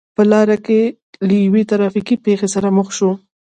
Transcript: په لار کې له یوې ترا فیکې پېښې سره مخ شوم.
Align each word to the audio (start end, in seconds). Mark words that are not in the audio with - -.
په 0.15 0.21
لار 0.31 0.49
کې 0.65 0.81
له 1.27 1.35
یوې 1.45 1.63
ترا 1.69 1.87
فیکې 1.93 2.15
پېښې 2.25 2.47
سره 2.55 2.67
مخ 2.77 2.87
شوم. 2.97 3.15